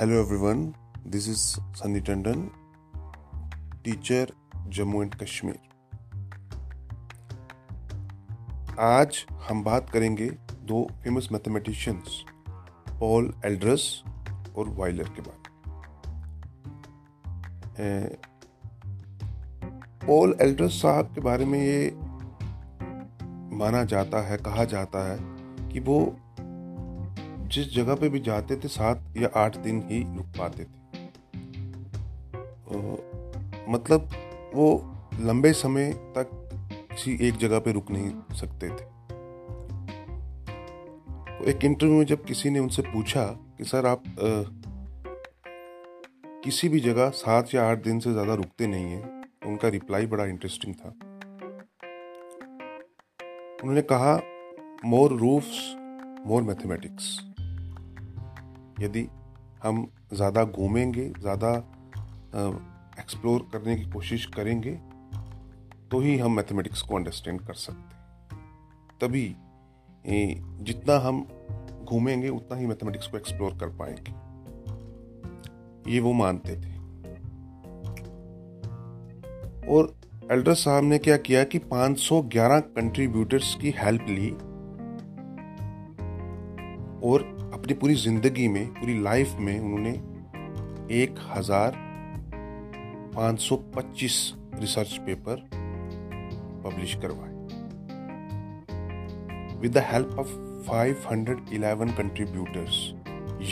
[0.00, 1.40] Hello everyone, this is
[1.78, 2.44] Sunny Tandon,
[3.84, 4.26] teacher
[4.76, 5.58] Jammu and Kashmir
[8.80, 9.18] आज
[9.48, 10.28] हम बात करेंगे
[10.70, 12.24] दो फ़ेमस मैथमेटिशियंस
[13.00, 13.84] पॉल एल्ड्रस
[14.56, 15.38] और वाइलर के बारे
[17.80, 18.16] में।
[20.06, 21.90] पॉल एल्ड्रस साहब के बारे में ये
[23.56, 25.18] माना जाता है कहा जाता है
[25.68, 26.00] कि वो
[27.52, 30.78] जिस जगह पे भी जाते थे सात या आठ दिन ही रुक पाते थे।
[33.68, 34.08] मतलब
[34.54, 34.66] वो
[35.20, 36.30] लंबे समय तक
[36.90, 38.84] किसी एक जगह पे रुक नहीं सकते थे।
[41.30, 43.24] तो एक इंटरव्यू में जब किसी ने उनसे पूछा
[43.58, 44.28] कि सर आप आ,
[46.44, 50.06] किसी भी जगह सात या आठ दिन से ज़्यादा रुकते नहीं हैं तो उनका रिप्लाई
[50.06, 50.88] बड़ा इंटरेस्टिंग था।
[53.62, 54.14] उन्होंने कहा
[54.84, 55.58] मोर रूफ्स
[56.26, 57.18] मोर मैथमेटिक्स
[58.80, 59.06] यदि
[59.62, 61.52] हम ज़्यादा घूमेंगे, ज़्यादा
[63.00, 64.72] एक्सप्लोर करने की कोशिश करेंगे
[65.90, 68.00] तो ही हम मैथमेटिक्स को अंडरस्टैंड कर सकते हैं।
[69.00, 69.24] तभी
[70.64, 71.26] जितना हम
[71.84, 74.12] घूमेंगे, उतना ही मैथमेटिक्स को एक्सप्लोर कर पाएँगे।
[75.86, 76.78] ये वो मानते थे।
[79.68, 79.94] और
[80.32, 84.30] एल्डर साहब ने क्या किया कि 511 कंट्रीब्यूटर्स की हेल्प ली।
[87.02, 87.22] और
[87.70, 89.90] अपनी पूरी ज़िंदगी में, पूरी लाइफ में उन्होंने
[90.94, 91.72] एक हज़ार
[93.14, 94.16] पाँच सौ पच्चीस
[94.54, 95.36] रिसर्च पेपर
[96.64, 97.30] पब्लिश करवाए।
[99.60, 100.32] With the help of
[100.66, 102.82] 511 contributors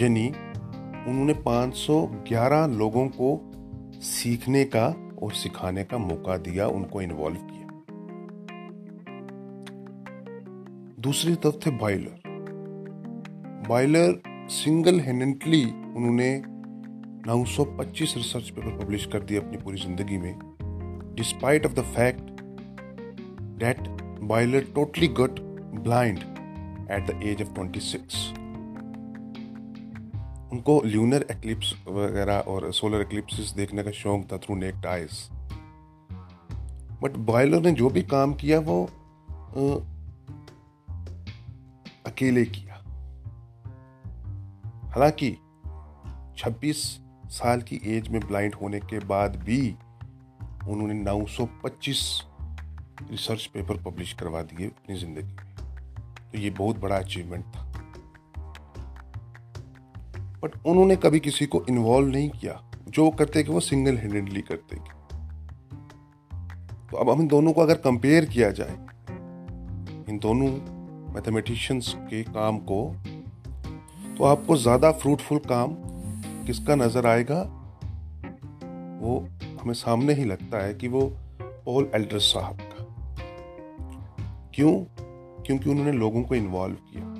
[0.00, 3.30] यानी उन्होंने 511 लोगों को
[4.02, 4.86] सीखने का
[5.22, 7.66] और सिखाने का मौका दिया, उनको इन्वॉल्व किया।
[11.00, 12.27] दूसरी तरफ़ थे बॉयलर
[13.68, 16.28] बॉयलर सिंगल हैंडेडली उन्होंने
[17.22, 20.34] 925 रिसर्च पेपर पब्लिश कर दिए अपनी पूरी ज़िंदगी में
[21.16, 22.40] despite of the fact
[23.58, 23.88] that
[24.22, 25.40] Euler totally got
[25.80, 26.18] blind
[26.90, 28.16] at the age of 26
[30.52, 35.28] उनको ल्यूनर एक्लिप्स वगैरह और सोलर एक्लिप्सिस देखने का शौक था through naked eyes
[37.02, 38.84] but Euler ने जो भी काम किया वो
[42.06, 42.67] अकेले किया।
[44.98, 45.30] हालाँकि
[46.38, 46.76] 26
[47.30, 49.76] साल की एज में ब्लाइंड होने के बाद भी
[50.68, 52.00] उन्होंने 925
[53.10, 57.62] रिसर्च पेपर पब्लिश करवा दिए अपनी ज़िंदगी में। तो ये बहुत बड़ा अचीवमेंट था।
[60.42, 64.40] बट उन्होंने कभी किसी को इन्वॉल्व नहीं किया। जो वो करते कि वो सिंगल हैंडेडली
[64.40, 64.90] करते कि
[66.90, 68.74] तो अब हम इन दोनों को अगर कंपेयर किया जाए,
[70.08, 70.50] इन दोनों
[71.14, 72.96] मैथमेटिशियंस के काम को
[74.18, 75.74] तो आपको ज़्यादा फ्रूटफुल काम
[76.46, 77.42] किसका नज़र आएगा?
[79.02, 79.28] वो
[79.60, 81.02] हमें सामने ही लगता है कि वो
[81.40, 82.84] पॉल एल्ड्रस साहब का।
[84.54, 84.72] क्यों?
[85.42, 87.14] क्योंकि उन्होंने लोगों को इन्वॉल्व किया।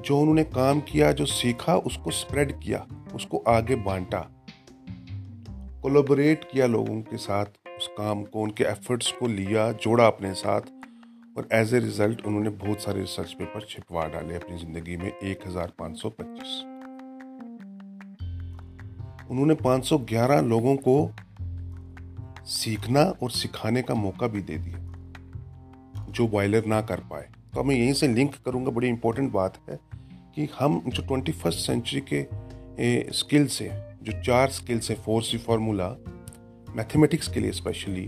[0.00, 4.30] जो उन्होंने काम किया, जो सीखा, उसको स्प्रेड किया, उसको आगे बांटा।
[5.82, 7.44] कोलोबरेट किया लोगों के साथ,
[7.78, 10.60] उस काम को, उनके एफर्ट्स को लिया, जोड़ा अपने साथ।
[11.36, 16.52] और एज ए रिज़ल्ट उन्होंने बहुत सारे रिसर्च पेपर छिपवा डाले अपनी ज़िंदगी में 1525
[19.30, 21.10] उन्होंने 511 लोगों को
[22.46, 24.78] सीखना और सिखाने का मौका भी दे दिया,
[26.10, 29.78] जो बॉयलर ना कर पाए। तो मैं यहीं से लिंक करूँगा, बड़ी इंपॉर्टेंट बात है
[30.34, 35.38] कि हम जो ट्वेंटी फ़र्स्ट सेंचुरी के स्किल्स हैं जो चार स्किल्स हैं फोर सी
[35.38, 35.88] फार्मूला
[36.76, 38.06] मैथमेटिक्स के लिए स्पेशली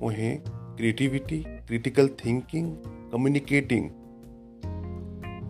[0.00, 2.76] वो हैं क्रिएटिविटी क्रिटिकल थिंकिंग
[3.12, 3.90] कम्युनिकेटिंग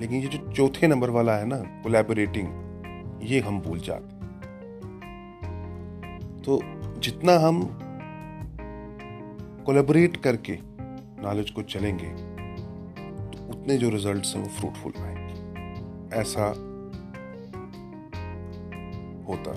[0.00, 2.48] लेकिन ये जो चौथे नंबर वाला है ना कोलैबोरेटिंग
[3.22, 4.18] ये हम भूल जाते
[6.42, 6.60] तो
[7.00, 7.78] जितना हम
[9.66, 10.58] कोलैबोरेट करके
[11.22, 12.10] नॉलेज को चलेंगे
[13.30, 16.46] तो उतने जो रिजल्ट्स हैं वो फ्रूटफुल आएँगे। ऐसा
[19.28, 19.52] होता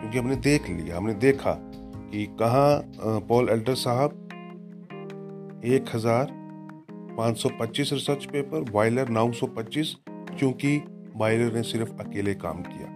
[0.00, 1.52] क्योंकि हमने देख लिया, हमने देखा
[2.10, 4.29] कि कहाँ पॉल एल्डर साहब
[5.60, 6.28] एक हज़ार
[7.16, 10.76] पाँच सौ पच्चीस रिसर्च पेपर बॉयलर नौ सौ पच्चीस, क्योंकि
[11.16, 12.86] बॉयलर ने सिर्फ़ अकेले काम किया।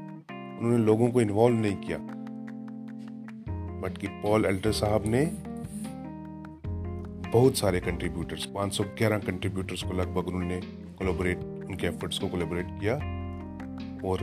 [0.58, 1.98] उन्होंने लोगों को इन्वॉल्व नहीं किया।
[3.80, 5.24] बट कि पॉल एल्टर साहब ने
[7.30, 10.60] बहुत सारे कंट्रीब्यूटर्स 511 कंट्रीब्यूटर्स को लगभग उन्होंने
[10.98, 12.94] कोलोबरेट उनके एफर्ट्स को कोलोबरेट किया
[14.08, 14.22] और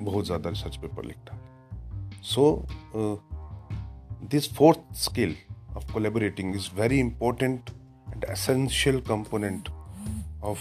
[0.00, 1.38] बहुत ज़्यादा रिसर्च पेपर लिखा।
[2.24, 2.66] So
[4.30, 5.34] this fourth skill
[5.77, 7.71] of collaborating is very important
[8.11, 9.69] and essential component
[10.41, 10.59] of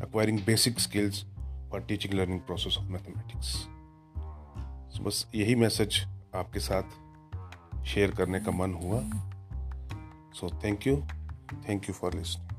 [0.00, 1.24] acquiring basic skills
[1.70, 3.66] for teaching learning process of mathematics
[5.02, 6.82] बस यही मैसेज आपके साथ
[7.86, 9.00] शेयर करने का मन हुआ
[10.40, 10.96] so thank you
[11.68, 12.49] thank you for listening